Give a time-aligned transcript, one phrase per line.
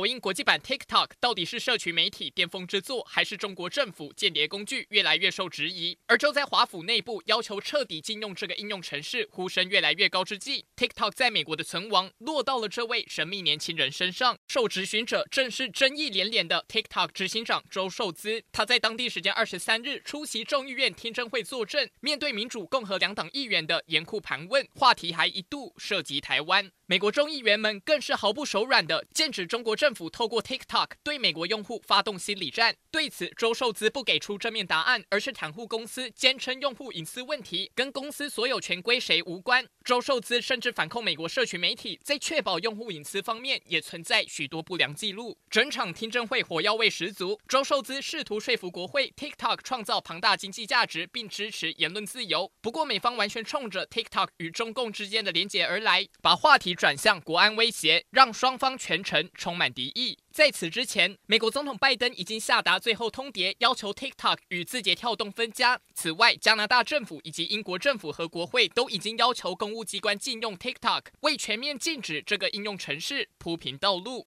[0.00, 5.98] 抖音国际版 TikTok 到底是社群媒体巅峰之作，还是中国政府间谍工具，越来越受质疑。
[6.06, 14.38] 而就在华府内部要求彻底禁用这个应用程式呼声越来越高之际，TikTok 在美国的存亡落到了这位神秘年轻人身上。
[14.48, 18.42] 受质询者正是争议连连的 TikTok 执行长周受资。
[18.50, 26.72] 他在当地时间二十三日出席众议院听证会作证，面对民主、共和两党议员的严酷盘问，话题还一度涉及台湾。
[26.86, 32.76] 美国众议员们更是毫不手软的剑指中国政政府透过 TikTok 对美国用户发动心理战。
[32.92, 39.66] 对此，周受资不给出正面答案，而是袒护公司，坚称用户隐私问题跟公司所有权归谁无关。
[39.84, 45.36] 周受资甚至反控美国社群媒体在确保用户隐私方面也存在许多不良记录。
[45.50, 52.52] 整场听证会火药味十足，周受资试图说服国会 TikTok 创造庞大经济价值，并支持言论自由。
[52.60, 56.76] 不过，美方完全冲着 TikTok 与中共之间的连结而来，把话题。
[56.76, 60.18] 转向国安威胁，让双方全程充满敌提议。
[60.30, 65.80] 在此之前，美国总统拜登已经下达最后通牒，要求 TikTok 与字节跳动分家。
[65.94, 74.18] 此外，加拿大政府以及英国政府和国会都已经要求公务机关禁用 TikTok，为全面禁止这个应用程式铺平道路。